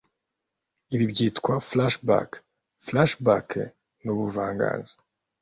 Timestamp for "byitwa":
1.11-1.53